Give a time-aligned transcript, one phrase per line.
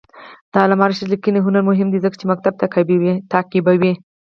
[0.51, 2.53] د علامه رشاد لیکنی هنر مهم دی ځکه چې مکتب
[3.33, 3.93] تعقیبوي.